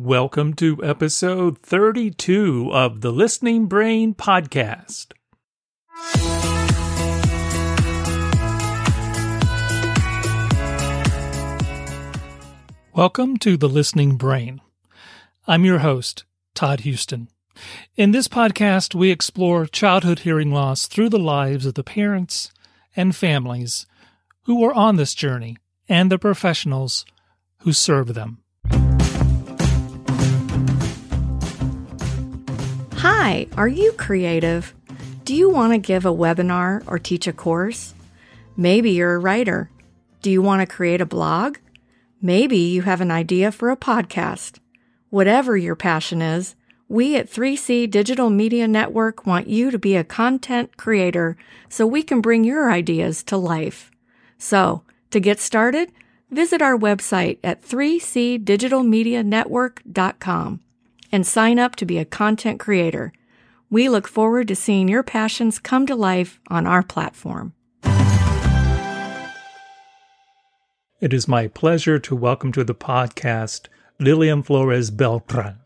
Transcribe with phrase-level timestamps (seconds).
[0.00, 5.08] Welcome to episode 32 of the Listening Brain Podcast.
[12.94, 14.60] Welcome to the Listening Brain.
[15.48, 16.22] I'm your host,
[16.54, 17.26] Todd Houston.
[17.96, 22.52] In this podcast, we explore childhood hearing loss through the lives of the parents
[22.94, 23.84] and families
[24.42, 25.56] who are on this journey
[25.88, 27.04] and the professionals
[27.62, 28.44] who serve them.
[33.10, 34.74] Hi, are you creative?
[35.24, 37.94] Do you want to give a webinar or teach a course?
[38.54, 39.70] Maybe you're a writer.
[40.20, 41.56] Do you want to create a blog?
[42.20, 44.58] Maybe you have an idea for a podcast.
[45.08, 46.54] Whatever your passion is,
[46.86, 51.38] we at 3C Digital Media Network want you to be a content creator
[51.70, 53.90] so we can bring your ideas to life.
[54.36, 55.92] So, to get started,
[56.30, 60.60] visit our website at 3cdigitalmedianetwork.com
[61.10, 63.12] and sign up to be a content creator.
[63.70, 67.54] We look forward to seeing your passions come to life on our platform.
[71.00, 73.68] It is my pleasure to welcome to the podcast
[74.00, 75.58] Lilian Flores Beltran.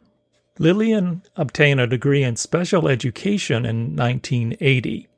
[0.58, 5.08] Lilian obtained a degree in special education in 1980.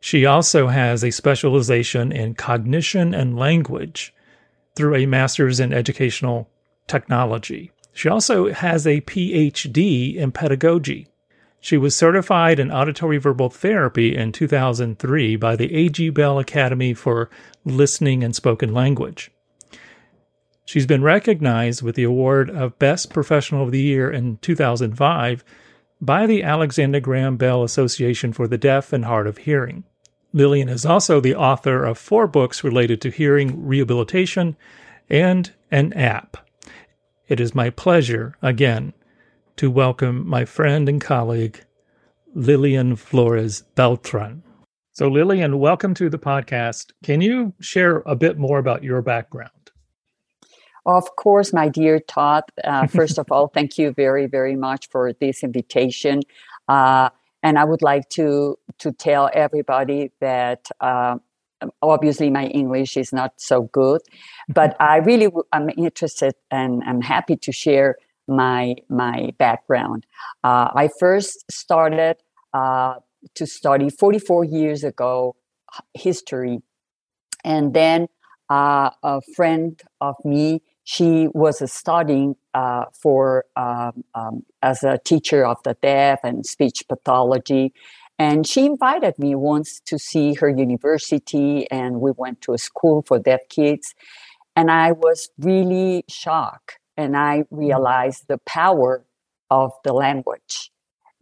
[0.00, 4.14] She also has a specialization in cognition and language
[4.76, 6.48] through a master's in educational
[6.86, 7.72] technology.
[7.98, 11.08] She also has a PhD in pedagogy.
[11.58, 16.10] She was certified in auditory verbal therapy in 2003 by the A.G.
[16.10, 17.28] Bell Academy for
[17.64, 19.32] Listening and Spoken Language.
[20.64, 25.44] She's been recognized with the award of Best Professional of the Year in 2005
[26.00, 29.82] by the Alexander Graham Bell Association for the Deaf and Hard of Hearing.
[30.32, 34.56] Lilian is also the author of four books related to hearing rehabilitation
[35.10, 36.47] and an app.
[37.28, 38.94] It is my pleasure, again,
[39.56, 41.62] to welcome my friend and colleague,
[42.34, 44.42] Lilian Flores Beltran.
[44.92, 46.92] So, Lilian, welcome to the podcast.
[47.02, 49.50] Can you share a bit more about your background?
[50.86, 52.44] Of course, my dear Todd.
[52.64, 56.22] Uh, first of all, thank you very, very much for this invitation.
[56.66, 57.10] Uh,
[57.42, 61.18] and I would like to to tell everybody that uh,
[61.82, 64.00] obviously my English is not so good,
[64.48, 67.96] but I really am interested and I'm happy to share
[68.26, 70.06] my my background.
[70.44, 72.16] Uh, I first started
[72.52, 72.94] uh,
[73.34, 75.34] to study 44 years ago
[75.94, 76.60] history,
[77.44, 78.08] and then
[78.50, 85.44] uh, a friend of me she was studying uh, for um, um, as a teacher
[85.44, 87.74] of the deaf and speech pathology
[88.18, 93.02] and she invited me once to see her university, and we went to a school
[93.06, 93.94] for deaf kids.
[94.56, 97.56] And I was really shocked, and I mm-hmm.
[97.56, 99.04] realized the power
[99.50, 100.70] of the language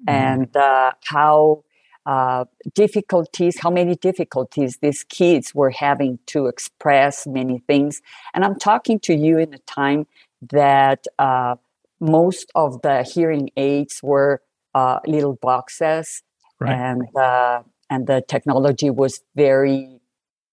[0.03, 0.13] mm.
[0.13, 1.65] and uh, how
[2.07, 8.01] uh, difficulties, how many difficulties these kids were having to express many things.
[8.33, 10.07] And I'm talking to you in a time
[10.51, 11.57] that uh,
[12.01, 14.41] most of the hearing aids were
[14.75, 16.23] uh, little boxes
[16.61, 16.73] right.
[16.73, 20.01] and uh, and the technology was very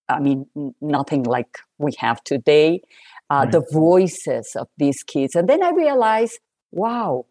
[0.09, 0.45] i mean
[0.81, 2.81] nothing like we have today
[3.29, 3.51] uh, right.
[3.51, 6.39] the voices of these kids and then i realized
[6.71, 7.25] wow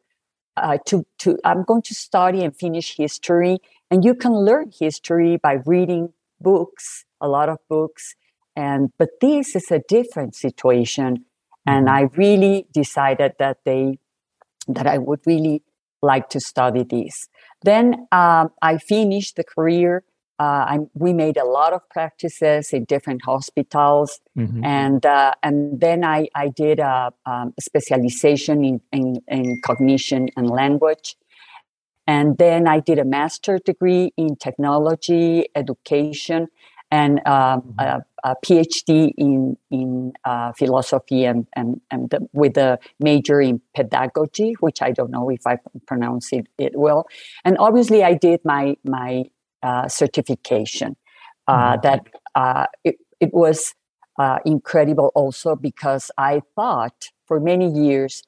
[0.56, 3.58] uh, to to i'm going to study and finish history
[3.90, 8.14] and you can learn history by reading books a lot of books
[8.56, 11.24] and but this is a different situation
[11.66, 11.96] and mm-hmm.
[11.96, 13.98] i really decided that they
[14.66, 15.62] that i would really
[16.02, 17.28] like to study this
[17.62, 20.04] then um, I finished the career.
[20.38, 24.64] Uh, we made a lot of practices in different hospitals, mm-hmm.
[24.64, 30.50] and uh, and then I, I did a, um, specialization in, in, in cognition and
[30.50, 31.16] language,
[32.06, 36.48] and then I did a master degree in technology education,
[36.92, 42.78] and um, a, a, PhD in in uh, philosophy and and, and the, with a
[43.00, 45.56] major in pedagogy, which I don't know if I
[45.86, 47.08] pronounce it, it well.
[47.44, 49.24] And obviously, I did my my
[49.62, 50.96] uh, certification.
[51.48, 51.80] Uh, mm-hmm.
[51.82, 52.00] That
[52.34, 53.74] uh, it it was
[54.18, 58.22] uh, incredible also because I thought for many years,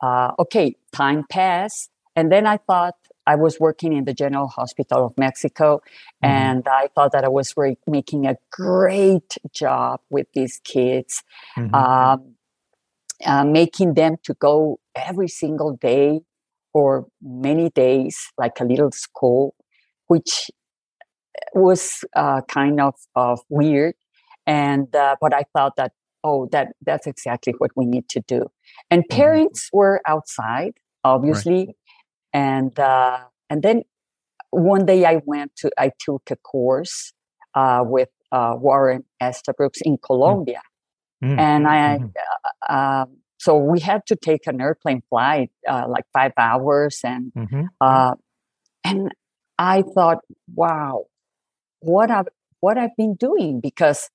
[0.00, 2.96] uh, okay, time passed, and then I thought
[3.26, 6.26] I was working in the General Hospital of Mexico, mm-hmm.
[6.26, 11.22] and I thought that I was re- making a great job with these kids,
[11.56, 11.74] mm-hmm.
[11.74, 12.34] um,
[13.24, 16.20] uh, making them to go every single day
[16.72, 19.54] or many days, like a little school,
[20.06, 20.50] which
[21.54, 23.94] was uh, kind of, of weird.
[24.46, 28.50] And uh, but I thought that oh, that that's exactly what we need to do.
[28.90, 29.16] And Mm-hmm.
[29.16, 30.74] parents were outside,
[31.04, 31.76] obviously,
[32.36, 33.82] and uh, and then
[34.50, 37.12] one day I went to I took a course
[37.54, 40.62] uh, with uh, Warren Estabrooks in Colombia,
[41.22, 41.38] Mm.
[41.38, 42.00] and I
[42.68, 47.68] um, so we had to take an airplane flight uh, like five hours and Mhm.
[47.80, 48.14] uh,
[48.84, 49.10] and
[49.58, 50.18] I thought,
[50.54, 51.06] wow,
[51.80, 52.28] what I've
[52.60, 54.10] what I've been doing because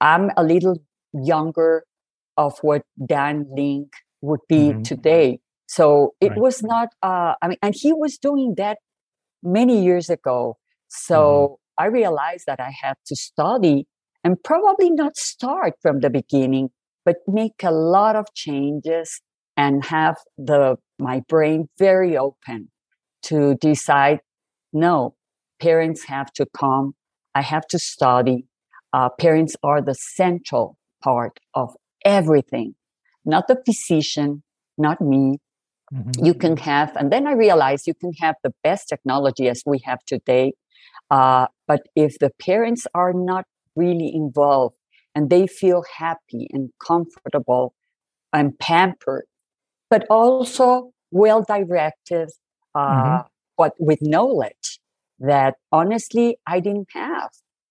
[0.00, 0.76] I'm a little
[1.12, 1.84] younger
[2.36, 3.90] of what Dan Ling
[4.22, 4.84] would be Mhm.
[4.84, 5.40] today.
[5.72, 6.38] So it Right.
[6.38, 6.88] was not.
[7.02, 8.78] Uh, I mean, and he was doing that
[9.42, 10.58] many years ago.
[10.88, 13.86] So I realized that I had to study
[14.24, 16.70] and probably not start from the beginning,
[17.04, 19.22] but make a lot of changes
[19.56, 22.70] and have the my brain very open
[23.22, 24.20] to decide
[24.72, 25.14] no
[25.60, 26.94] parents have to come
[27.34, 28.46] i have to study
[28.92, 31.74] uh, parents are the central part of
[32.04, 32.74] everything
[33.24, 34.42] not the physician
[34.78, 35.38] not me
[35.92, 36.24] Mhm.
[36.26, 39.78] you can have and then i realized you can have the best technology as we
[39.84, 40.54] have today
[41.10, 43.44] uh, but if the parents are not
[43.76, 44.76] really involved
[45.14, 47.74] and they feel happy and comfortable
[48.32, 49.24] and pampered
[49.90, 52.28] but also well directed
[52.74, 53.26] uh, Mhm.
[53.58, 54.80] but with knowledge
[55.20, 57.30] that honestly i didn't have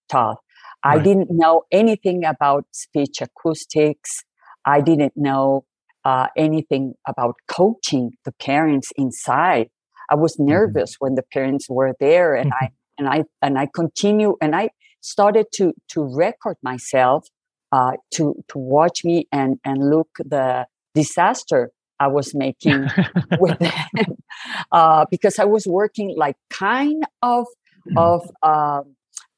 [0.09, 0.39] taught
[0.83, 1.03] i Right.
[1.03, 4.24] didn't know anything about speech acoustics
[4.65, 5.65] i didn't know
[6.06, 9.68] uh, anything about coaching the parents inside
[10.09, 10.80] i was Mm-hmm.
[10.80, 12.68] nervous when the parents were there and i
[12.98, 14.69] and i and i continue and i
[15.01, 17.27] started to to record myself
[17.71, 20.65] uh, to to watch me and and look the
[20.95, 22.92] disaster i was making
[23.38, 24.06] with them
[24.71, 27.45] uh, because I was working like kind of
[27.88, 28.09] Mm-hmm.
[28.09, 28.95] of um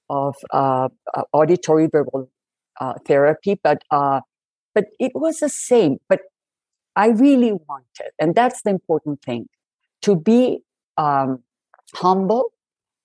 [0.09, 2.29] of uh, uh, auditory verbal
[2.79, 4.21] uh, therapy, but uh,
[4.75, 5.97] but it was the same.
[6.09, 6.21] But
[6.95, 9.47] I really wanted, and that's the important thing,
[10.03, 10.59] to be
[10.97, 11.43] um,
[11.95, 12.51] humble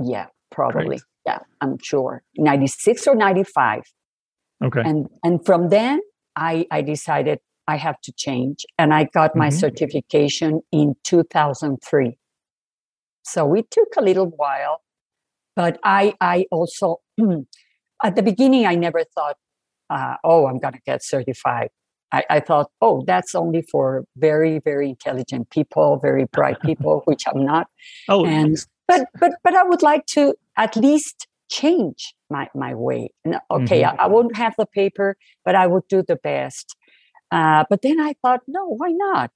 [0.00, 0.86] Yeah, probably.
[0.86, 1.02] Great.
[1.26, 2.22] Yeah, I'm sure.
[2.36, 3.82] 96 or 95.
[4.62, 4.82] Okay.
[4.84, 6.00] And and from then
[6.36, 7.38] I I decided
[7.68, 9.60] I have to change and I got my Mhm.
[9.60, 12.18] certification in 2003.
[13.24, 14.80] So it took a little while,
[15.56, 17.00] but I I also
[18.02, 19.36] at the beginning I never thought
[19.90, 21.68] uh, oh I'm going to get certified.
[22.14, 27.24] I, I thought, oh, that's only for very, very intelligent people, very bright people, which
[27.26, 27.68] I'm not.
[28.08, 28.58] oh, and-
[28.88, 33.02] But but but I would like to at least change my my way.
[33.24, 33.90] No, okay, Mhm.
[33.98, 35.08] I, I won't have the paper,
[35.44, 36.66] but I would do the best.
[37.30, 39.32] Uh, but then I thought, no, why not?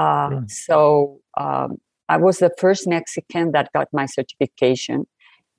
[0.00, 0.44] Uh, Sure.
[0.48, 1.70] So um,
[2.08, 4.98] I was the first Mexican that got my certification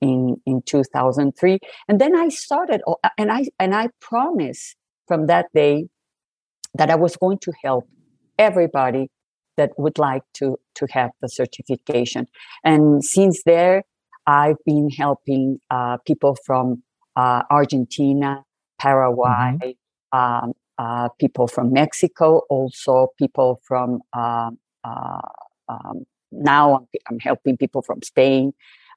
[0.00, 4.76] in in 2003, and then I started, oh, and I and I promised
[5.08, 5.88] from that day
[6.78, 7.84] that I was going to help
[8.38, 9.08] everybody
[9.56, 12.26] that would like to to have the certification.
[12.64, 13.84] And since there,
[14.26, 16.82] I've been helping uh, people from
[17.16, 18.44] uh, Argentina,
[18.78, 19.76] Paraguay,
[20.12, 25.20] um, uh, people from Mexico, also people from um, uh,
[25.68, 28.52] um, now I'm, I'm helping people from Spain.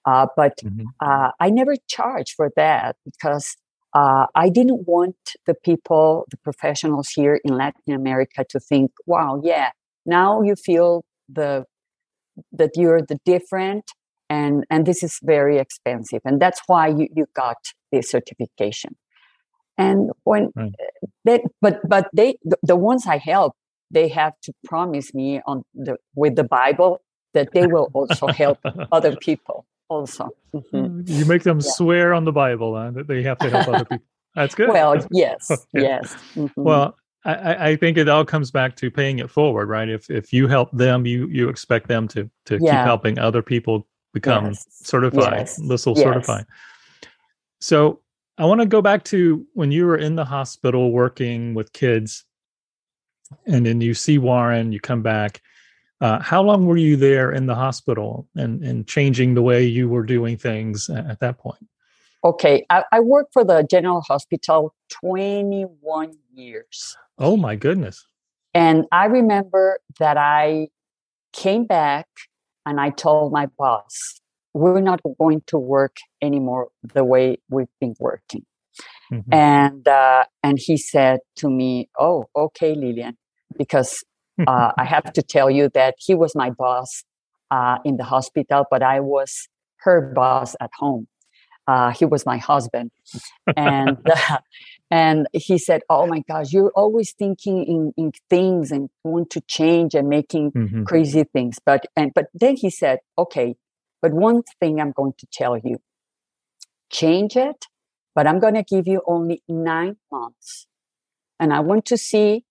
[0.06, 0.86] Uh, but Mhm.
[1.02, 3.56] uh, I never charged for that because
[3.94, 9.42] uh, I didn't want the people, the professionals here in Latin America to think, wow,
[9.44, 9.72] yeah,
[10.06, 11.66] now you feel the
[12.52, 13.86] that you're the different
[14.30, 17.58] and and this is very expensive and that's why you, you got
[17.92, 18.96] the certification
[19.78, 20.74] and when Right.
[21.26, 23.54] they but but they the, the ones i help
[23.92, 27.02] they have to promise me on the with the bible
[27.34, 28.60] that they will also help
[28.92, 31.08] other people also Mhm.
[31.08, 31.72] You make them Yeah.
[31.72, 34.06] swear on the Bible huh, that they have to help other people.
[34.36, 34.70] That's good.
[34.70, 35.82] well yes Yeah.
[35.82, 36.52] yes Mhm.
[36.56, 39.90] Well, I, I- I think it all comes back to paying it forward, right?
[39.90, 43.88] If if you help them, you you expect them to to keep helping other people
[44.14, 44.66] become Yes.
[44.70, 45.60] certified, Yes.
[45.60, 46.04] LISL Yes.
[46.04, 46.46] certified.
[47.60, 48.02] So
[48.38, 52.26] I want to go back to when you were in the hospital working with kids,
[53.46, 55.42] and then you see Warren, you come back.
[56.00, 59.90] Uh, how long were you there in the hospital and, and changing the way you
[59.90, 61.68] were doing things at that point?
[62.24, 66.96] Okay, I, I worked for the General Hospital 21 years.
[67.18, 68.06] Oh my goodness.
[68.54, 70.70] And I remember that I
[71.34, 72.08] came back
[72.68, 74.22] and I told my boss,
[74.54, 78.46] we're not going to work anymore the way we've been working.
[79.12, 79.34] Mm-hmm.
[79.34, 83.18] And uh, and he said to me, "Oh, okay, Lilian,"
[83.58, 84.04] because
[84.46, 87.04] uh, I have to tell you that he was my boss
[87.50, 89.48] uh, in the hospital, but I was
[89.78, 91.08] her boss at home.
[91.68, 92.92] Uh, he was my husband,
[93.56, 93.98] and
[94.30, 94.40] uh,
[94.90, 99.42] and he said, "Oh my gosh, you're always thinking in, in things and want to
[99.42, 100.84] change and making mm-hmm.
[100.84, 103.56] crazy things." But and but then he said, "Okay,
[104.02, 105.78] but one thing I'm going to tell you:
[106.92, 107.66] change it,
[108.16, 110.68] but I'm going to give you only nine months,
[111.40, 112.46] and I want to see,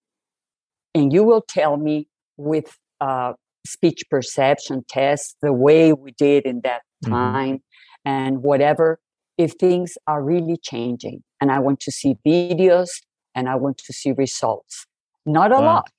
[0.94, 3.32] and you will tell me with uh,
[3.66, 7.12] speech perception tests the way we did in that mm-hmm.
[7.12, 7.62] time."
[8.04, 9.00] And whatever
[9.38, 12.90] if things are really changing and I want to see videos
[13.34, 14.86] and I want to see results.
[15.26, 15.64] Not a wow.
[15.64, 15.92] lot,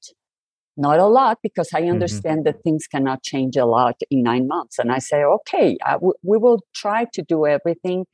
[0.75, 1.91] not a lot, because I mm-hmm.
[1.91, 2.55] understand mm-hmm.
[2.55, 4.79] that things cannot change a lot in nine months.
[4.79, 8.05] And I say, okay, I w- we will try to do everything.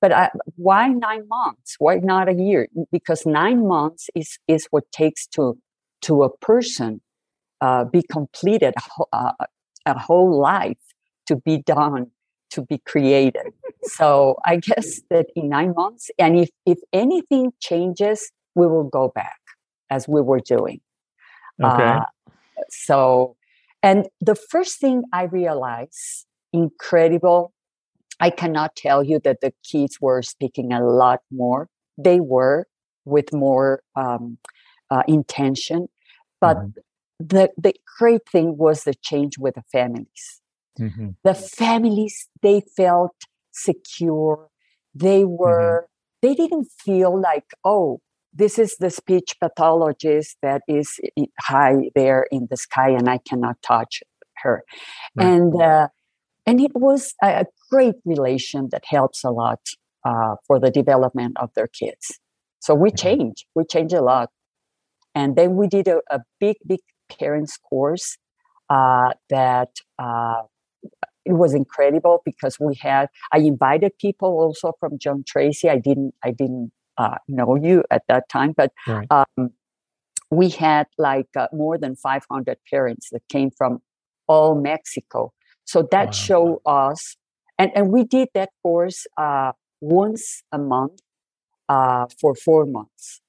[0.00, 1.76] But I, why nine months?
[1.78, 2.68] Why not a year?
[2.90, 5.58] Because nine months is, is what takes to,
[6.02, 7.00] to a person
[7.60, 8.74] uh, be completed
[9.12, 9.32] uh,
[9.86, 10.78] a whole life
[11.26, 12.10] to be done
[12.50, 13.52] to be created.
[13.84, 19.10] So I guess that in nine months, and if, if anything changes, we will go
[19.14, 19.38] back
[19.90, 20.80] as we were doing.
[21.62, 21.82] Okay.
[21.82, 22.04] Uh,
[22.70, 23.36] so,
[23.82, 27.52] and the first thing I realized, incredible,
[28.20, 31.68] I cannot tell you that the kids were speaking a lot more.
[31.98, 32.66] They were
[33.04, 34.38] with more um,
[34.90, 35.88] uh, intention,
[36.40, 36.70] but mm-hmm.
[37.18, 40.42] the the great thing was the change with the families
[40.78, 41.08] Mm-hmm.
[41.24, 43.14] The families, they felt
[43.52, 44.48] secure.
[44.94, 45.36] They mm-hmm.
[45.36, 46.26] were, mm-hmm.
[46.28, 48.00] they didn't feel like, oh,
[48.32, 50.98] this is the speech pathologist that is
[51.40, 54.02] high there in the sky and I cannot touch
[54.42, 54.64] her.
[55.14, 55.26] Right.
[55.26, 55.88] And, uh,
[56.46, 59.60] and it was a great relation that helps a lot
[60.04, 62.18] uh, for the development of their kids.
[62.60, 62.96] So we mm-hmm.
[62.96, 64.30] change, we change a lot.
[65.14, 66.80] And then we did a, a big, big
[67.18, 68.16] parents course
[68.70, 69.68] uh, that
[69.98, 70.42] uh,
[71.24, 76.14] it was incredible because we had i invited people also from john tracy i didn't
[76.24, 79.06] i didn't uh, know you at that time but right.
[79.10, 79.50] um,
[80.30, 83.80] we had like uh, more than 500 parents that came from
[84.26, 85.32] all mexico
[85.64, 86.12] so that wow.
[86.12, 87.16] showed us
[87.58, 91.00] and, and we did that course uh, once a month
[91.68, 93.20] uh, for four months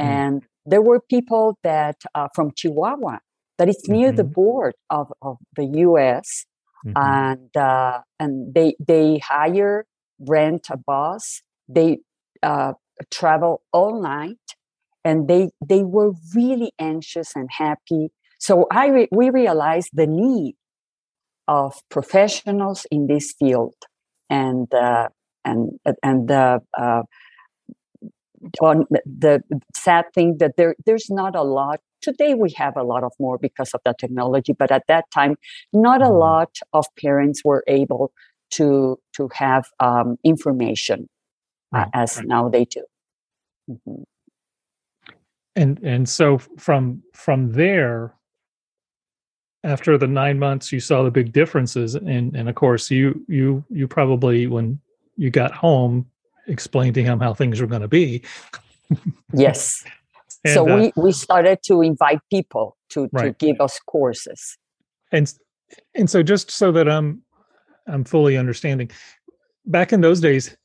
[0.00, 0.04] mm.
[0.04, 3.18] and there were people that uh, from chihuahua
[3.58, 4.16] that is near mm-hmm.
[4.16, 6.46] the border of, of the us
[6.84, 6.96] mm-hmm.
[6.96, 9.86] and uh, and they they hire
[10.18, 11.42] rent a bus.
[11.68, 11.98] They
[12.42, 12.74] uh,
[13.10, 14.38] travel all night
[15.04, 18.10] and they they were really anxious and happy.
[18.38, 20.56] So i re- we realized the need
[21.48, 23.74] of professionals in this field.
[24.28, 25.08] And uh,
[25.44, 27.02] and and the uh,
[28.60, 29.42] on the
[29.74, 33.38] sad thing that there there's not a lot Today we have a lot of more
[33.38, 35.36] because of the technology, but at that time,
[35.72, 36.14] not a mm-hmm.
[36.14, 38.12] lot of parents were able
[38.52, 41.08] to to have um, information
[41.74, 42.84] uh, as now they do.
[43.70, 44.02] Mm-hmm.
[45.56, 48.14] And and so from from there,
[49.62, 53.62] after the nine months, you saw the big differences, and and of course you you
[53.68, 54.80] you probably when
[55.16, 56.06] you got home
[56.46, 58.22] explained to him how things were going to be.
[59.32, 59.84] yes.
[60.42, 63.38] And, so uh, we, we started to invite people to, right.
[63.38, 64.56] to give us courses.
[65.12, 65.30] And
[65.94, 67.22] and so just so that I'm
[67.86, 68.90] I'm fully understanding,
[69.66, 70.56] back in those days,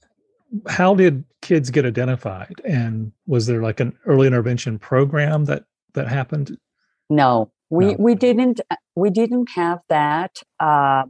[0.67, 2.53] how did kids get identified?
[2.63, 5.63] And was there like an early intervention program that
[5.93, 6.57] that happened?
[7.09, 7.95] No, we no.
[7.99, 8.61] we didn't
[8.95, 10.37] we didn't have that.
[10.59, 11.03] Uh,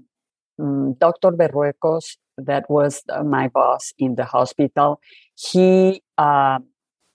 [0.57, 1.31] Dr.
[1.31, 4.99] Berruecos, that was uh, my boss in the hospital,
[5.35, 6.59] he uh,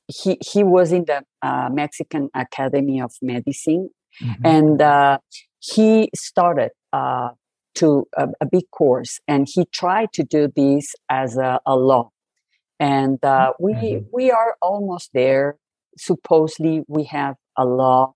[0.09, 3.91] he he was in the uh, Mexican Academy of Medicine,
[4.23, 4.47] mm-hmm.
[4.47, 5.19] and uh,
[5.59, 7.31] he started uh,
[7.77, 12.11] to a, a, big course, and he tried to do this as a, a law,
[12.79, 14.07] and uh, we mm-hmm.
[14.13, 15.57] we are almost there.
[15.97, 18.15] Supposedly, we have a law,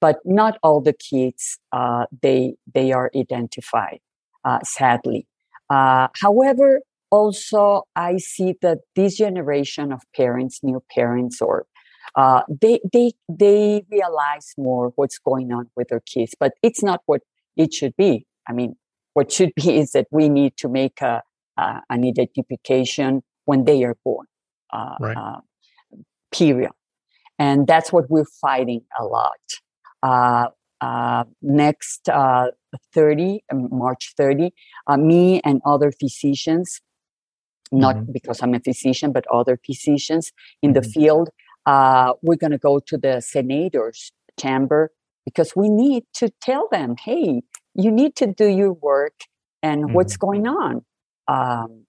[0.00, 4.00] but not all the kids uh, they they are identified.
[5.70, 6.80] Uh, however,
[7.10, 11.66] also I see that this generation of parents, new parents, or
[12.16, 17.02] uh, they they they realize more what's going on with their kids, but it's not
[17.06, 17.22] what
[17.56, 18.26] it should be.
[18.48, 18.76] I mean,
[19.14, 21.22] what should be is that we need to make a,
[21.56, 24.26] uh, an identification when they are born.
[24.72, 25.16] Uh, right.
[25.16, 25.40] Uh,
[26.32, 26.72] period.
[27.38, 29.40] And that's what we're fighting a lot.
[30.02, 30.48] Uh,
[30.84, 32.48] uh, next uh,
[32.92, 34.52] 30, um, March 30,
[34.86, 36.80] uh, me and other physicians,
[37.72, 38.12] not mm-hmm.
[38.12, 40.80] because I'm a physician, but other physicians in mm-hmm.
[40.80, 41.30] the field,
[41.64, 44.90] uh, we're going to go to the senators' chamber
[45.24, 47.40] because we need to tell them, hey,
[47.74, 49.14] you need to do your work
[49.62, 49.94] and mm-hmm.
[49.94, 50.84] what's going on.
[51.28, 51.86] Um,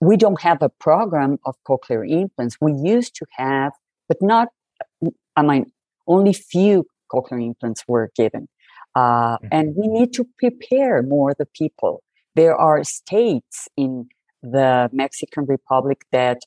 [0.00, 2.58] we don't have a program of cochlear implants.
[2.60, 3.72] We used to have,
[4.08, 4.48] but not,
[5.34, 5.72] I mean,
[6.06, 8.48] only few cochlear implants were given.
[8.94, 9.48] Uh, mm-hmm.
[9.52, 12.02] and we need to prepare more the people.
[12.34, 14.08] There are states in
[14.42, 16.38] the Mexican Republic that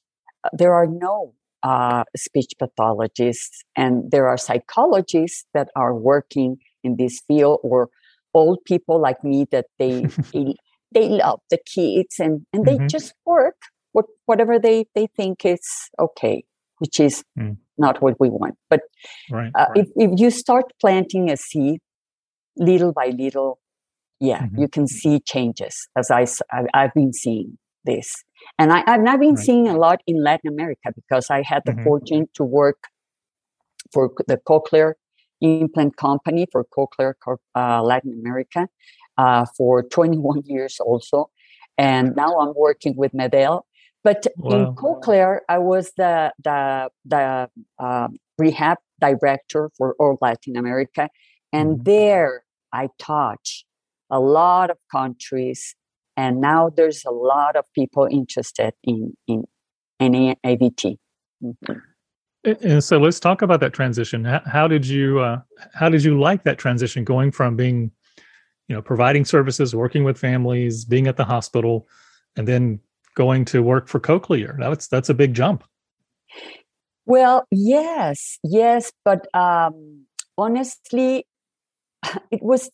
[0.43, 6.95] uh, there are no uh, speech pathologists, and there are psychologists that are working in
[6.97, 7.89] this field, or
[8.33, 10.01] old people like me that they
[10.33, 10.55] they,
[10.91, 12.87] they, love the kids and and they mm-hmm.
[12.87, 13.57] just work
[13.91, 15.61] what, whatever they they think is
[15.99, 16.43] okay,
[16.77, 17.57] which is mm.
[17.79, 18.55] Not what we want.
[18.69, 18.81] But
[19.31, 19.77] right, uh, right.
[19.77, 21.79] If, if you start planting a seed
[22.57, 23.59] little by little,
[24.19, 24.61] yeah, mm-hmm.
[24.61, 26.25] you can see changes as I,
[26.73, 28.13] I've been seeing this.
[28.57, 29.45] And I, have not been right.
[29.45, 31.83] seeing a lot in Latin America because I had the mm-hmm.
[31.83, 32.83] fortune to work
[33.93, 34.93] for the Cochlear
[35.41, 37.13] Implant Company for Cochlear
[37.55, 38.67] uh, Latin America
[39.17, 41.29] uh, for 21 years also.
[41.77, 43.65] And now I'm working with MED-EL.
[44.03, 44.55] But wow.
[44.55, 51.09] in Cochlear, I was the, the, the uh, rehab director for all Latin America.
[51.51, 51.83] And mm-hmm.
[51.83, 53.47] there I taught
[54.09, 55.75] a lot of countries
[56.19, 59.45] and now there's a lot of people interested in in
[60.01, 60.97] any AVT.
[61.41, 61.73] Mm-hmm.
[62.61, 64.25] And so let's talk about that transition.
[64.25, 65.39] How did you uh,
[65.73, 67.91] how did you like that transition going from being,
[68.67, 71.87] you know, providing services, working with families, being at the hospital,
[72.35, 72.81] and then
[73.19, 74.57] going to work for Cochlear?
[74.57, 75.65] That's that's a big jump.
[77.05, 80.05] Well, yes, yes, but um,
[80.37, 81.25] honestly,
[82.31, 82.71] it was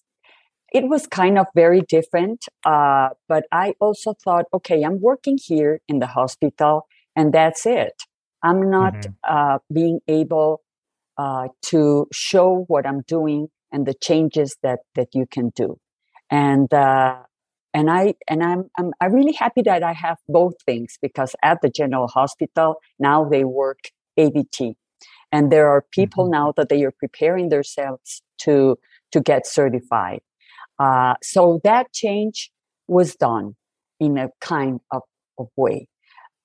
[0.72, 2.46] it was kind of very different.
[2.64, 7.96] Uh, but I also thought, okay, I'm working here in the hospital, and that's it.
[8.44, 9.14] I'm not mm-hmm.
[9.28, 10.62] uh, being able
[11.18, 15.80] uh, to show what I'm doing and the changes that that you can do,
[16.30, 17.16] and uh,
[17.76, 21.62] and I and I'm, I'm I'm really happy that I have both things because at
[21.62, 24.76] the General Hospital now they work AVT,
[25.32, 26.40] and there are people mm-hmm.
[26.40, 28.78] now that they are preparing themselves to
[29.12, 30.22] to get certified.
[30.80, 32.50] Uh, so that change
[32.88, 33.56] was done
[34.00, 35.02] in a kind of,
[35.38, 35.88] of way.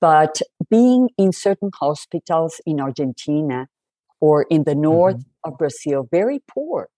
[0.01, 3.69] But being in certain hospitals in Argentina
[4.21, 5.53] or in the north mm-hmm.
[5.53, 6.89] of Brazil, very poor.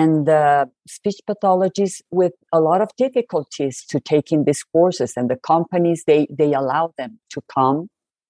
[0.00, 5.26] And uh, speech pathologists with a lot of difficulties to take in these courses, and
[5.32, 7.78] the companies they they allow them to come,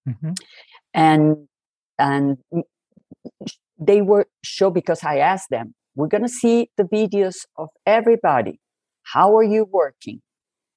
[0.06, 0.34] mm-hmm.
[0.92, 1.48] and
[1.98, 2.26] and
[3.78, 8.60] they were sure because I asked them, we're going to see the videos of everybody.
[9.14, 10.20] How are you working?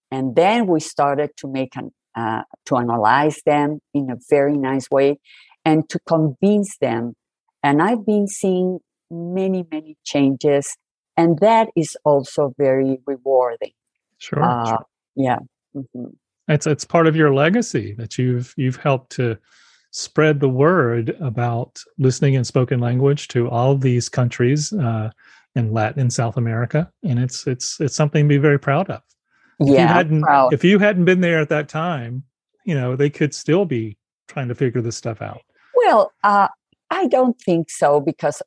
[0.10, 4.88] And then we started to make an, uh, to analyze them in a very nice
[4.90, 5.20] way
[5.66, 7.04] and to convince them.
[7.62, 10.76] And I've been seeing many, many changes.
[11.16, 13.72] And that is also very rewarding.
[14.20, 14.44] Sure.
[14.44, 14.86] Uh, sure.
[15.16, 15.40] Yeah.
[15.76, 16.10] Mm-hmm.
[16.48, 19.38] It's, it's part of your legacy that you've, you've helped to
[19.92, 25.10] spread the word about listening and spoken language to all these countries uh,
[25.56, 29.02] in Latin and South America, and it's it's it's something to be very proud of.
[29.60, 30.54] If yeah, you hadn't, proud.
[30.54, 32.24] if you hadn't been there at that time,
[32.64, 35.42] you know they could still be trying to figure this stuff out.
[35.76, 36.48] Well, uh,
[36.92, 38.42] I don't think so because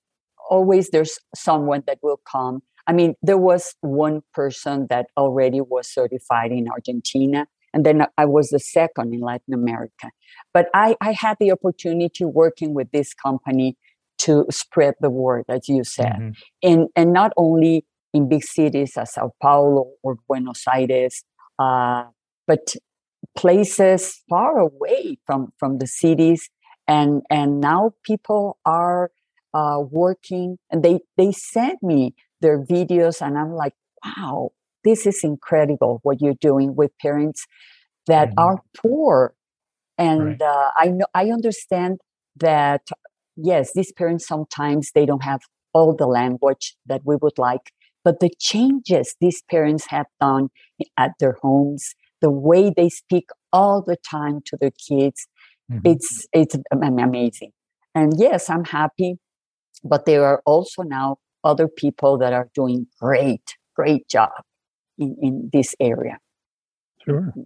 [0.50, 2.62] always there's someone that will come.
[2.86, 8.24] I mean, there was one person that already was certified in Argentina, and then I
[8.24, 10.10] was the second in Latin America.
[10.52, 13.76] But I, I had the opportunity working with this company
[14.18, 16.30] to spread the word, as you said, mm-hmm.
[16.62, 21.22] and and not only in big cities as Sao Paulo or Buenos Aires,
[21.58, 22.04] uh,
[22.46, 22.74] but
[23.36, 26.50] places far away from from the cities,
[26.88, 29.10] and and now people are
[29.54, 34.50] uh, working, and they they send me their videos, and I'm like, wow,
[34.84, 37.46] this is incredible what you're doing with parents
[38.06, 38.38] that mm-hmm.
[38.38, 39.34] are poor
[39.98, 40.42] and right.
[40.42, 42.00] uh, i know i understand
[42.34, 42.80] that
[43.36, 45.40] yes these parents sometimes they don't have
[45.74, 47.72] all the language that we would like
[48.04, 50.48] but the changes these parents have done
[50.96, 55.26] at their homes the way they speak all the time to their kids.
[55.70, 55.86] Mm-hmm.
[55.86, 57.52] It's it's amazing.
[57.94, 59.18] And yes, I'm happy,
[59.84, 64.30] but there are also now other people that are doing great, great job
[64.98, 66.18] in, in this area.
[67.04, 67.22] Sure.
[67.22, 67.42] Mm-hmm.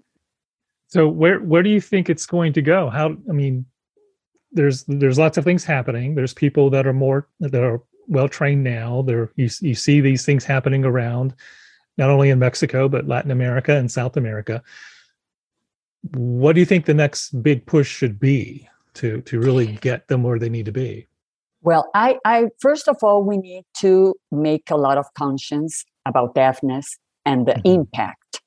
[0.88, 2.88] So where where do you think it's going to go?
[2.88, 3.66] How I mean,
[4.52, 6.14] there's there's lots of things happening.
[6.14, 9.02] There's people that are more that are well trained now.
[9.02, 11.34] There you you see these things happening around,
[11.98, 14.62] not only in Mexico but Latin America and South America.
[16.12, 20.22] What do you think the next big push should be to to really get them
[20.22, 21.08] where they need to be?
[21.64, 26.34] Well, I, I first of all we need to make a lot of conscience about
[26.34, 27.80] deafness and the mm-hmm.
[27.80, 28.42] impact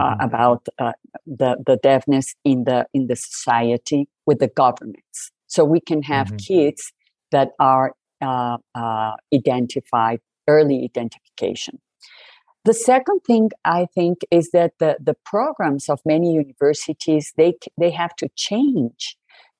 [0.00, 0.20] uh, mm-hmm.
[0.22, 0.92] about uh,
[1.26, 5.30] the the deafness in the in the society with the governments.
[5.46, 6.36] So we can have mm-hmm.
[6.36, 6.92] kids
[7.30, 7.92] that are
[8.22, 11.78] uh, uh, identified early identification.
[12.64, 17.90] The second thing I think is that the, the programs of many universities they they
[17.90, 19.18] have to change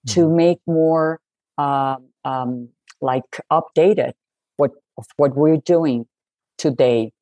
[0.08, 0.14] mm-hmm.
[0.14, 1.20] to make more
[1.58, 4.12] um, um, like updated
[4.56, 6.06] what of what we're doing
[6.58, 7.12] today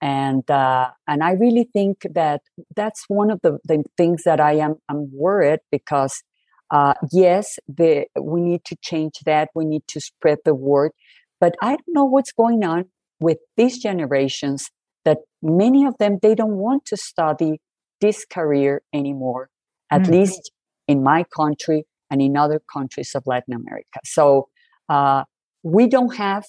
[0.00, 2.42] and uh, and I really think that
[2.76, 6.22] that's one of the, the things that I am I'm worried because
[6.70, 9.48] uh, yes, the, we need to change that.
[9.54, 10.92] We need to spread the word,
[11.40, 12.86] but I don't know what's going on
[13.20, 14.70] with these generations.
[15.04, 17.60] That many of them they don't want to study
[18.00, 19.48] this career anymore,
[19.90, 20.10] at mm.
[20.10, 20.52] least
[20.86, 24.00] in my country and in other countries of Latin America.
[24.04, 24.48] So
[24.88, 25.24] uh,
[25.62, 26.44] we don't have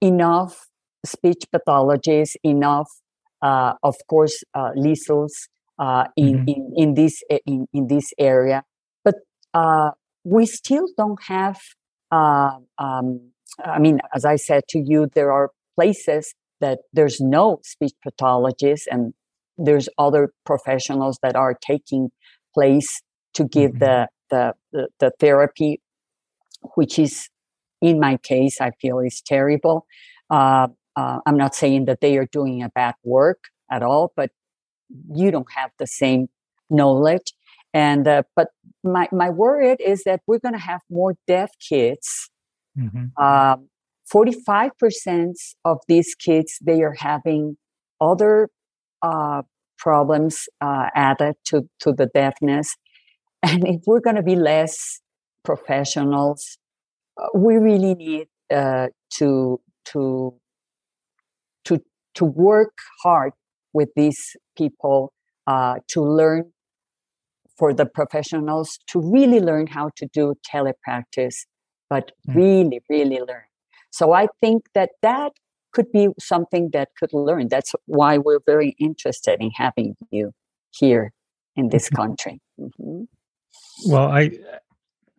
[0.00, 0.66] enough
[1.04, 2.90] speech pathologies, enough,
[3.42, 5.32] uh, of course, uh, lethals
[5.78, 6.48] uh, in, mm-hmm.
[6.48, 8.62] in, in, this, in, in this area.
[9.04, 9.16] But
[9.52, 9.90] uh,
[10.24, 11.58] we still don't have,
[12.10, 13.30] uh, um,
[13.64, 18.86] I mean, as I said to you, there are places that there's no speech pathologists
[18.90, 19.12] and
[19.58, 22.10] there's other professionals that are taking
[22.54, 23.02] place
[23.34, 23.78] to give mm-hmm.
[23.78, 25.80] the, the, the, the therapy,
[26.74, 27.28] which is
[27.84, 29.86] in my case, I feel is terrible.
[30.30, 34.30] Uh, uh, I'm not saying that they are doing a bad work at all, but
[35.12, 36.28] you don't have the same
[36.70, 37.34] knowledge.
[37.74, 38.48] And uh, but
[38.82, 42.30] my my worry is that we're going to have more deaf kids.
[42.78, 43.22] Mm-hmm.
[43.22, 43.68] Um,
[44.12, 45.32] 45%
[45.64, 47.56] of these kids they are having
[48.00, 48.48] other
[49.02, 49.42] uh,
[49.78, 52.76] problems uh, added to to the deafness,
[53.42, 55.00] and if we're going to be less
[55.44, 56.58] professionals,
[57.34, 60.34] we really need uh, to to
[62.14, 63.32] to work hard
[63.72, 65.12] with these people
[65.46, 66.52] uh, to learn
[67.58, 71.46] for the professionals to really learn how to do telepractice
[71.88, 72.34] but mm.
[72.34, 73.44] really really learn
[73.90, 75.32] so i think that that
[75.72, 80.32] could be something that could learn that's why we're very interested in having you
[80.72, 81.12] here
[81.54, 83.02] in this country mm-hmm.
[83.86, 84.30] well i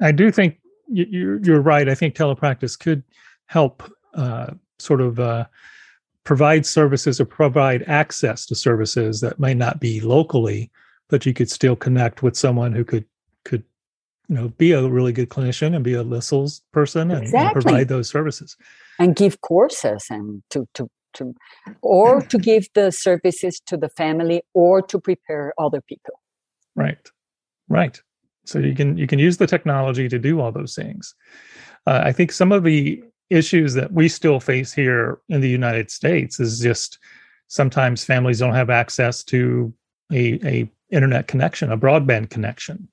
[0.02, 1.90] i do think you're, you're right.
[1.90, 3.04] I think telepractice could
[3.48, 5.46] help uh, sort of uh,
[6.24, 10.72] provide services or provide access to services that may not be locally,
[11.10, 13.06] but you could still connect with someone who could
[13.44, 13.64] could
[14.28, 17.46] you know be a really good clinician and be a listels person and, exactly.
[17.46, 18.58] and provide those services.
[19.00, 21.34] And give courses and to to to
[21.82, 26.20] or to give the services to the family or to prepare other people.
[26.76, 27.10] Right.
[27.70, 28.00] Right
[28.46, 31.16] so you can you can use the technology to do all those things
[31.88, 35.90] uh, i think some of the issues that we still face here in the United
[35.90, 37.00] States is just
[37.48, 39.74] sometimes families don't have access to
[40.12, 42.88] a, a internet connection, a broadband connection.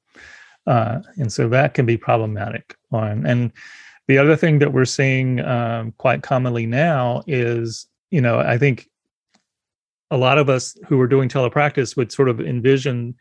[0.66, 2.76] Uh, and so that can be problematic.
[2.92, 3.52] On and
[4.08, 8.88] the other thing that we're seeing um, quite commonly now is, you know, I think
[10.10, 13.14] a lot of us who are doing telepractice would sort of envision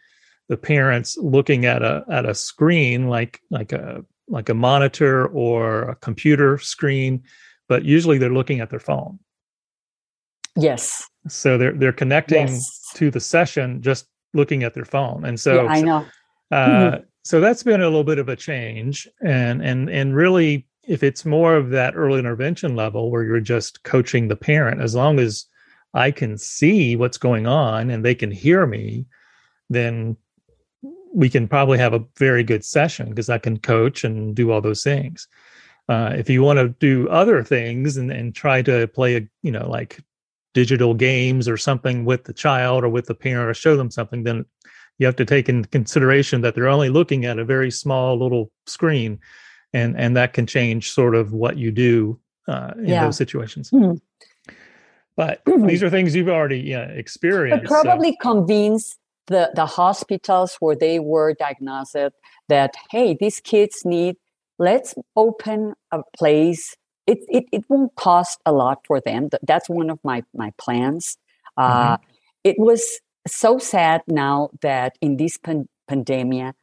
[0.52, 5.84] the parents looking at a at a screen like like a like a monitor or
[5.84, 7.24] a computer screen,
[7.70, 9.18] but usually they're looking at their phone.
[10.58, 11.08] Yes.
[11.30, 12.92] So they're they're connecting yes.
[12.96, 16.06] to the session just looking at their phone, and so yeah, I know.
[16.52, 17.04] Uh, mm-hmm.
[17.24, 21.24] So that's been a little bit of a change, and and and really, if it's
[21.24, 25.46] more of that early intervention level where you're just coaching the parent, as long as
[25.94, 29.06] I can see what's going on and they can hear me,
[29.70, 30.18] then
[31.14, 34.62] we can probably have a very good session because I can coach and do all
[34.62, 35.28] those things.
[35.90, 39.52] Uh, if you want to do other things and, and try to play a you
[39.52, 40.00] know like
[40.54, 44.24] digital games or something with the child or with the parent or show them something,
[44.24, 44.46] then
[44.98, 48.52] you have to take in consideration that they're only looking at a very small little
[48.68, 49.20] screen,
[49.74, 53.06] and and that can change sort of what you do uh, in yeah.
[53.06, 53.72] those situations.
[53.72, 53.98] Mm-hmm.
[55.16, 55.66] But mm-hmm.
[55.68, 57.70] these are things you've already yeah, experienced.
[57.70, 58.18] But probably so.
[58.22, 58.98] convince
[59.28, 61.96] the, the hospitals where they were diagnosed
[62.50, 64.18] that, hey, these kids need,
[64.60, 66.76] let's open a place.
[67.08, 69.30] It, it, it won't cost a lot for them.
[69.42, 71.18] That's one of my, my plans.
[71.58, 72.04] Uh, mm-hmm.
[72.44, 76.56] It was so sad now that in this pan- pandemic,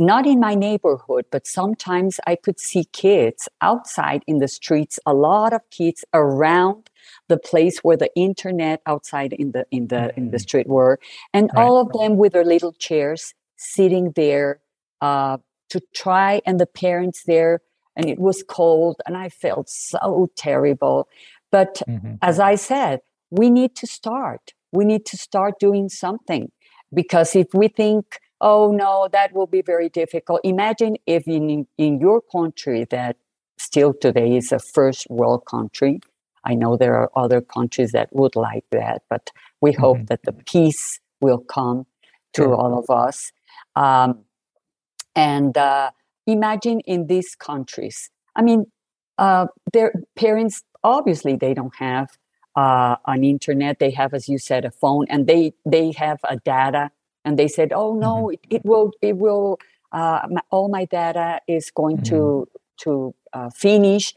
[0.00, 5.12] not in my neighborhood, but sometimes I could see kids outside in the streets, a
[5.12, 6.88] lot of kids around
[7.28, 10.42] the place where the internet outside in the in the in the mm-hmm.
[10.42, 10.98] street were,
[11.32, 11.62] and right.
[11.62, 14.60] all of them with their little chairs sitting there
[15.02, 15.36] uh,
[15.68, 17.60] to try, and the parents there,
[17.94, 21.08] and it was cold, and I felt so terrible.
[21.52, 22.14] But mm-hmm.
[22.22, 24.54] as I said, we need to start.
[24.72, 26.50] We need to start doing something
[26.92, 30.40] because if we think oh no, that will be very difficult.
[30.44, 33.16] Imagine if in, in your country that
[33.58, 36.00] still today is a first world country.
[36.44, 40.06] I know there are other countries that would like that, but we hope mm-hmm.
[40.06, 41.86] that the peace will come
[42.32, 42.54] to sure.
[42.54, 43.32] all of us.
[43.76, 44.24] Um,
[45.14, 45.90] and uh,
[46.26, 48.66] imagine in these countries, I mean,
[49.18, 52.08] uh, their parents obviously they don't have
[52.56, 53.78] uh, an internet.
[53.78, 56.90] They have, as you said, a phone, and they they have a data
[57.24, 58.32] and they said, "Oh no, mm-hmm.
[58.32, 59.58] it, it, will it will
[59.92, 62.16] uh, my, all my data is going mm-hmm.
[62.16, 62.48] to
[62.82, 64.14] to uh, finish,"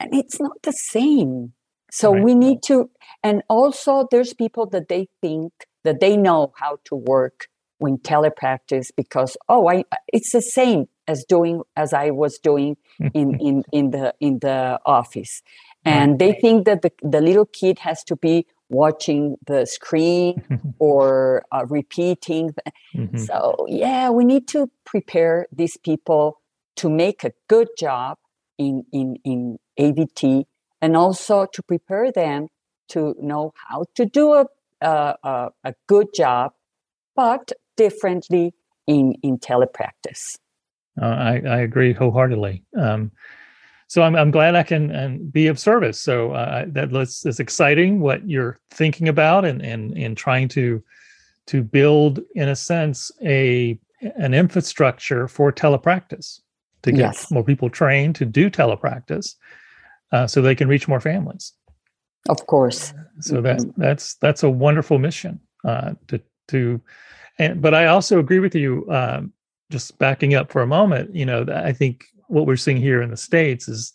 [0.00, 1.52] and it's not the same.
[1.90, 2.22] So right.
[2.22, 2.90] we need to,
[3.22, 5.52] and also there's people that they think
[5.84, 7.46] that they know how to work
[7.78, 12.76] when telepractice because oh, I it's the same as doing as I was doing
[13.14, 15.42] in in in the in the office,
[15.84, 20.42] and they think that the the little kid has to be watching the screen
[20.78, 22.54] or uh, repeating.
[22.94, 23.18] Mm-hmm.
[23.18, 26.40] So, yeah, we need to prepare these people
[26.76, 28.18] to make a good job
[28.58, 30.44] in, in, in AVT
[30.80, 32.48] and also to prepare them
[32.88, 34.46] to know how to do a,
[34.80, 36.52] a, a good job,
[37.14, 38.54] but differently
[38.86, 40.36] in, in telepractice.
[41.00, 42.64] Uh, I, I agree wholeheartedly.
[42.78, 43.12] Um,
[43.88, 46.00] so I'm, I'm glad I can and be of service.
[46.00, 50.82] So uh, that is exciting what you're thinking about and and and trying to
[51.46, 53.78] to build in a sense a
[54.16, 56.40] an infrastructure for telepractice
[56.82, 57.30] to get yes.
[57.30, 59.34] more people trained to do telepractice
[60.12, 61.52] uh, so they can reach more families.
[62.28, 62.92] Of course.
[63.20, 63.80] So that's mm-hmm.
[63.80, 66.80] that's that's a wonderful mission uh, to to
[67.38, 68.86] and but I also agree with you.
[68.90, 69.32] Um,
[69.68, 73.10] just backing up for a moment, you know, I think what we're seeing here in
[73.10, 73.92] the states is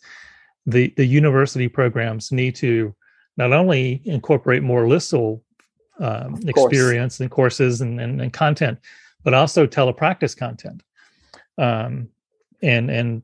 [0.66, 2.94] the the university programs need to
[3.36, 5.40] not only incorporate more LISL
[5.98, 8.78] um, experience and courses and, and, and, content,
[9.24, 10.82] but also telepractice content.
[11.58, 12.08] Um,
[12.62, 13.22] and and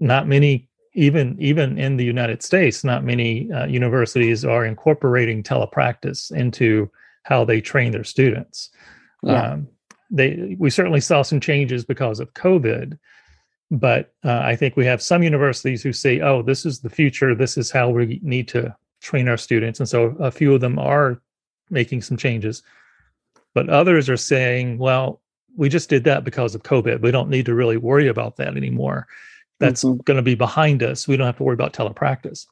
[0.00, 6.30] not many even even in the United States, not many uh, universities are incorporating telepractice
[6.32, 6.90] into
[7.22, 8.70] how they train their students.
[9.22, 9.52] Yeah.
[9.52, 9.68] Um,
[10.10, 12.98] they we certainly saw some changes because of COVID,
[13.72, 17.34] but uh, I think we have some universities who say, oh, this is the future.
[17.34, 19.80] This is how we need to train our students.
[19.80, 21.22] And so a few of them are
[21.70, 22.62] making some changes.
[23.54, 25.22] But others are saying, well,
[25.56, 27.00] we just did that because of COVID.
[27.00, 29.06] We don't need to really worry about that anymore.
[29.58, 30.02] That's mm-hmm.
[30.02, 31.08] going to be behind us.
[31.08, 32.46] We don't have to worry about telepractice.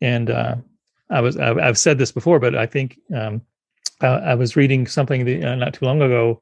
[0.00, 0.56] And uh,
[1.10, 3.42] I was I, have said this before, but I think um,
[4.00, 6.40] I, I, was reading something the, uh, not too long ago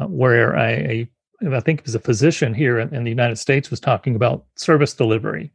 [0.00, 1.08] uh, where I, a
[1.52, 4.44] I think it was a physician here in, in the United States was talking about
[4.56, 5.52] service delivery.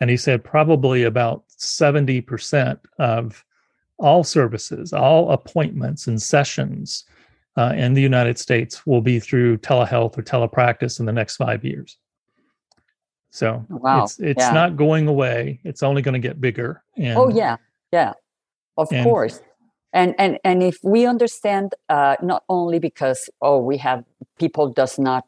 [0.00, 3.44] And he said probably about 70% of
[3.98, 7.04] all services, all appointments and sessions
[7.56, 11.64] uh, in the United States will be through telehealth or telepractice in the next five
[11.64, 11.98] years.
[13.30, 14.04] So wow.
[14.04, 14.52] it's it's yeah.
[14.52, 15.60] not going away.
[15.64, 16.82] It's only going to get bigger.
[16.96, 17.56] And, oh yeah,
[17.90, 18.12] yeah,
[18.76, 19.40] of and, course
[19.92, 24.04] and and and if we understand uh, not only because oh we have
[24.38, 25.24] people does not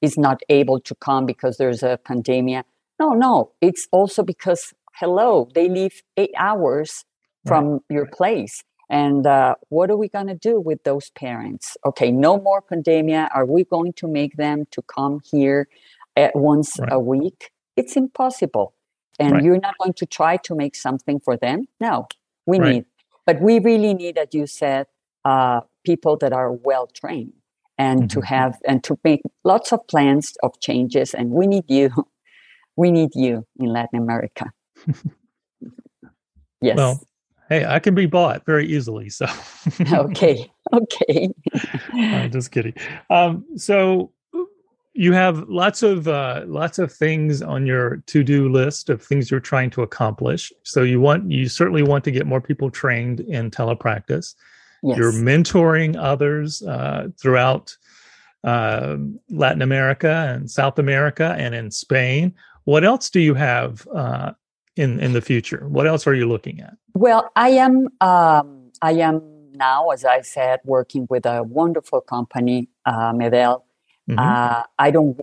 [0.00, 2.64] is not able to come because there's a pandemic
[3.00, 7.04] no no it's also because hello they live eight hours
[7.48, 7.80] from right.
[7.90, 8.64] your place.
[8.90, 11.76] And uh, what are we going to do with those parents?
[11.84, 15.68] Okay no more pandemic are we going to make them to come here
[16.16, 16.92] at once right.
[16.92, 17.50] a week?
[17.76, 18.74] It's impossible.
[19.20, 19.42] And right.
[19.42, 21.66] you're not going to try to make something for them?
[21.80, 22.06] No.
[22.46, 22.86] We need
[23.28, 24.86] but we really need, as you said,
[25.26, 27.34] uh, people that are well trained
[27.76, 28.20] and mm-hmm.
[28.20, 31.12] to have and to make lots of plans of changes.
[31.12, 31.90] And we need you.
[32.76, 34.52] We need you in Latin America.
[36.62, 36.76] yes.
[36.76, 37.02] Well,
[37.48, 39.10] hey, I can be bought very easily.
[39.10, 39.26] So
[39.92, 41.28] okay, okay.
[41.92, 42.74] I'm just kidding.
[43.10, 44.12] Um, so
[45.00, 49.40] you have lots of uh, lots of things on your to-do list of things you're
[49.40, 53.50] trying to accomplish so you want you certainly want to get more people trained in
[53.50, 54.34] telepractice
[54.82, 54.98] Yes.
[54.98, 57.76] You're mentoring others uh, throughout
[58.44, 58.96] uh,
[59.28, 62.34] Latin America and South America and in Spain.
[62.64, 64.32] What else do you have uh,
[64.76, 65.66] in in the future?
[65.68, 66.74] What else are you looking at?
[66.94, 72.68] Well, I am um, I am now, as I said, working with a wonderful company,
[72.86, 73.64] uh, MED-EL.
[74.08, 74.18] Mm-hmm.
[74.18, 75.20] Uh, I don't.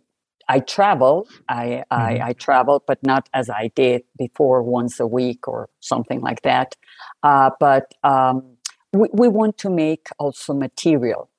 [0.48, 1.28] I travel.
[1.50, 1.94] I, mm-hmm.
[1.94, 6.44] I, I travel, but not as I did before, once a week or something like
[6.44, 6.76] that.
[7.24, 8.58] Uh, but um,
[8.94, 11.32] we, we want to make also material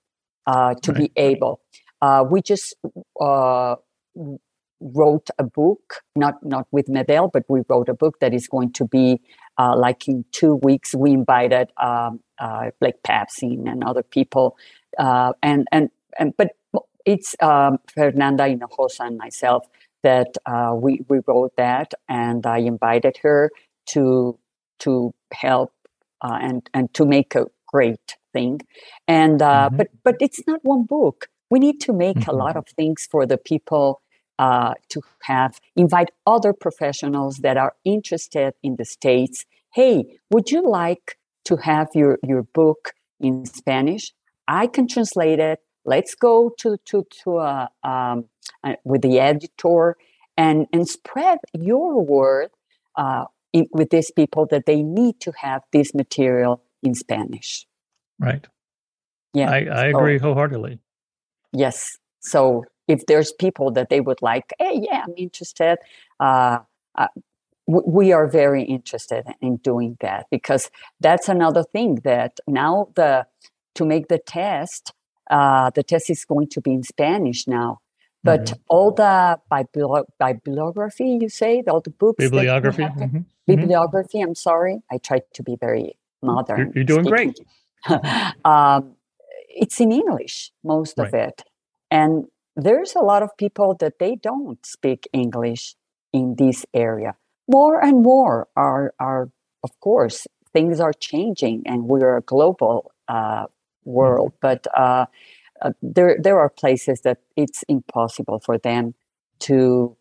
[0.47, 1.03] uh, to right.
[1.03, 1.61] be able.
[2.03, 2.75] Uh, we just
[3.21, 3.77] uh,
[4.81, 8.73] wrote a book, not not with MED-EL, but we wrote a book that is going
[8.73, 9.21] to be
[9.59, 10.95] uh, like in two weeks.
[10.95, 14.57] We invited um, uh, Blake Papsin and other people,
[14.99, 16.51] uh, and and and but
[17.07, 19.67] it's um, Fernanda Hinojosa and myself
[20.03, 23.51] that uh, we we wrote that, and I invited her
[23.93, 24.39] to
[24.81, 25.73] to help
[26.21, 28.61] uh, and and to make a great thing,
[29.09, 29.77] and uh, mm-hmm.
[29.77, 31.29] but but it's not one book.
[31.49, 32.31] We need to make mm-hmm.
[32.31, 34.03] a lot of things for the people
[34.39, 40.63] uh, to have invite other professionals that are interested in the states hey would you
[40.63, 44.13] like to have your your book in spanish
[44.47, 48.27] i can translate it let's go to to to uh, um,
[48.65, 49.97] uh, with the editor
[50.37, 52.51] and and spread your word
[52.97, 57.67] uh, in, with these people that they need to have this material in spanish
[58.19, 58.47] right
[59.33, 60.79] yeah i, I so, agree wholeheartedly
[61.53, 65.79] yes so if there's people that they would like, hey, yeah, I'm interested.
[66.21, 66.59] Uh,
[66.97, 67.09] uh,
[67.67, 70.71] we are very interested in doing that because
[71.01, 73.27] that's another thing that now the
[73.75, 74.93] to make the test,
[75.31, 77.81] uh, the test is going to be in Spanish now.
[78.23, 78.61] But mm-hmm.
[78.69, 83.03] all the bibliography, you say, all the books, bibliography, mm-hmm.
[83.03, 83.21] mm-hmm.
[83.47, 84.21] bibliography.
[84.21, 86.59] I'm sorry, I tried to be very modern.
[86.59, 87.35] You're, you're doing speaking.
[87.87, 88.05] great.
[88.45, 88.97] um,
[89.49, 91.07] it's in English, most right.
[91.07, 91.45] of it,
[91.91, 95.77] and there's a lot of people that they don't speak English
[96.13, 97.15] in this area.
[97.49, 99.31] More and more are, are
[99.63, 103.45] of course, things are changing and we're a global uh,
[103.87, 104.39] world, mm-hmm.
[104.41, 105.07] but uh,
[105.63, 108.95] uh, there, there are places that it's impossible for them
[109.41, 109.97] to,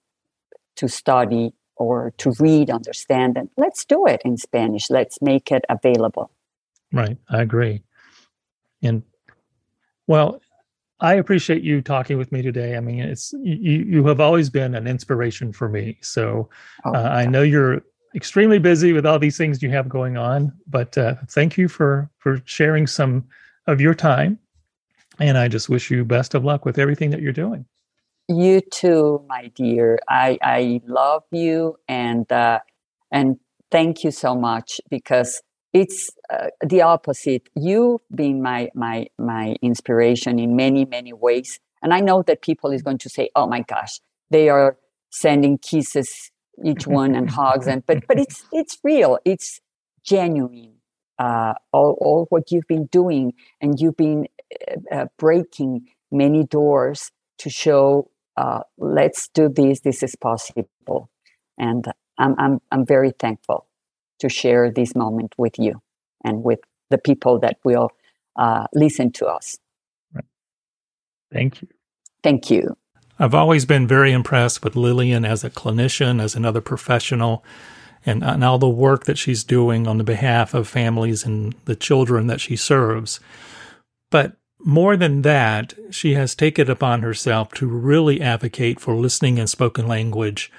[0.76, 4.90] to study or to read, understand, and let's do it in Spanish.
[4.90, 6.32] Let's make it available.
[6.92, 7.84] Right, I agree.
[8.82, 9.04] And
[10.08, 10.40] well,
[11.00, 12.78] I appreciate you talking with me today.
[12.78, 13.84] I mean, it's you.
[13.84, 15.98] You have always been an inspiration for me.
[16.02, 16.50] So
[16.86, 17.82] oh, uh, I know you're
[18.16, 22.10] extremely busy with all these things you have going on, but uh, thank you for
[22.18, 23.26] for sharing some
[23.68, 24.40] of your time.
[25.20, 27.66] And I just wish you best of luck with everything that you're doing.
[28.28, 30.00] You too, my dear.
[30.10, 32.60] I I love you and uh,
[33.12, 33.38] and
[33.72, 35.42] thank you so much because
[35.74, 37.50] it's uh, the opposite.
[37.56, 42.72] You've been my my my inspiration in many many ways, and I know that people
[42.72, 44.00] is going to say, "Oh my gosh,
[44.32, 44.78] they are
[45.12, 46.32] sending kisses
[46.64, 49.20] each one and hugs," and but but it's it's real.
[49.24, 49.62] It's
[50.04, 50.75] genuine.
[51.18, 54.28] Uh, all all what you've been doing, and you've been
[54.72, 59.82] uh, uh breaking many doors to show, uh, let's do this.
[59.82, 61.10] This is possible,
[61.58, 61.86] and
[62.18, 63.66] I'm I'm I'm very thankful
[64.20, 65.82] to share this moment with you
[66.24, 67.90] and with the people that will
[68.36, 69.58] uh, listen to us.
[71.32, 71.68] Thank you.
[72.24, 72.78] Thank you.
[73.18, 77.44] I've always been very impressed with Lilian as a clinician, as another professional,
[78.06, 81.76] and, and all the work that she's doing on the behalf of families and the
[81.76, 83.20] children that she serves.
[84.12, 89.50] But more than that, she has taken upon herself to really advocate for listening and
[89.50, 90.52] spoken language,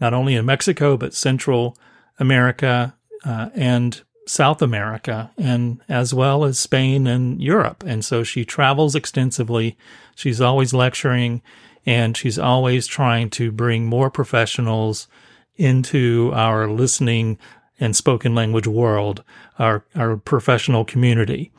[0.00, 1.76] not only in Mexico, but Central
[2.18, 7.82] America uh, and South America and as well as Spain and Europe.
[7.86, 9.76] And so she travels extensively.
[10.14, 11.42] She's always lecturing
[11.84, 15.08] and she's always trying to bring more professionals
[15.60, 17.38] into our listening
[17.78, 19.22] and spoken language world,
[19.58, 21.52] our, our professional community.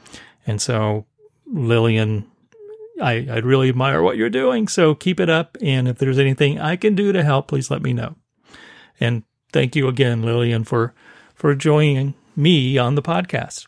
[0.48, 1.06] And so
[1.46, 2.30] Lilian,
[3.00, 4.68] I, I really admire what you're doing.
[4.68, 5.56] So keep it up.
[5.62, 8.16] And if there's anything I can do to help, please let me know.
[9.00, 9.24] And
[9.54, 10.94] thank you again, Lilian, for
[11.36, 13.66] for joining me on the podcast.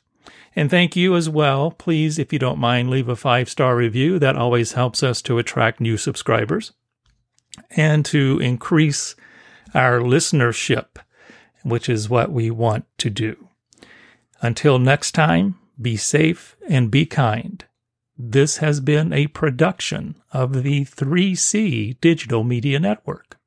[0.56, 1.72] And thank you as well.
[1.72, 4.20] Please, if you don't mind, leave a five star review.
[4.20, 6.74] That always helps us to attract new subscribers
[7.72, 9.16] and to increase
[9.74, 10.98] our listenership,
[11.64, 13.50] which is what we want to do.
[14.42, 17.66] Until next time, be safe and be kind.
[18.18, 23.38] This has been a production of the 3C Digital Media Network.